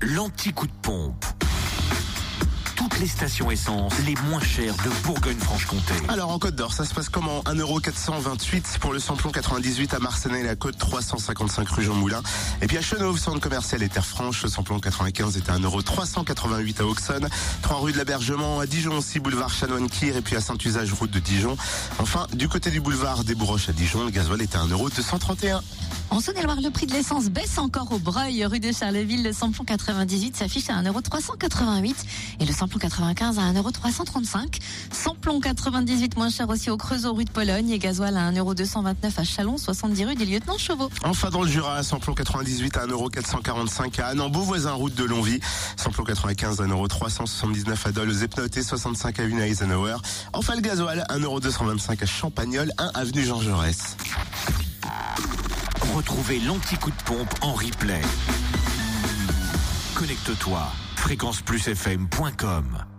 [0.00, 1.24] l'anti-coup de pompe.
[2.76, 5.94] Toutes les stations essence les moins chères de Bourgogne-Franche-Comté.
[6.08, 7.40] Alors en Côte d'Or, ça se passe comment?
[7.42, 12.20] 1,428€ pour le samplon 98 à Marcenay la Côte 355 rue Jean Moulin.
[12.60, 16.80] Et puis à Chenauve, centre commercial et Terre Franche, le samplon 95 est à 1,388€
[16.80, 17.28] à Auxonne,
[17.62, 21.20] 3 rue de l'Abergement, à Dijon aussi, boulevard Chanoine-Kir et puis à Saint-Usage, route de
[21.20, 21.56] Dijon.
[22.00, 25.60] Enfin, du côté du boulevard des Bourroches à Dijon, le gasoil est à 1,231€.
[26.14, 29.24] En Saône-et-Loire, le prix de l'essence baisse encore au Breuil, rue de Charleville.
[29.24, 31.92] Le samplon 98 s'affiche à 1,388€
[32.38, 34.60] et le samplon 95 à 1,335€.
[34.92, 39.24] Samplon 98 moins cher aussi au Creusot, rue de Pologne et gasoil à 1,229€ à
[39.24, 40.88] Chalon, 70 rue des Lieutenants Chauveau.
[41.02, 45.40] Enfin dans le Jura, samplon 98 à 1,445€ à Anne, voisin route de Longvie.
[45.76, 49.96] Samplon 95 à 1,379€ à Dole, Zepnote et 65 avenue Eisenhower.
[50.32, 53.96] Enfin le gasoil, 1,225€ à Champagnol, 1 avenue Jean Jaurès.
[55.94, 58.00] Retrouvez l'anti-coup de pompe en replay.
[59.94, 62.93] Connecte-toi, fréquenceplusfm.com.